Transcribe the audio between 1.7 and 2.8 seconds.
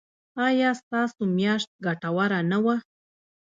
ګټوره نه وه؟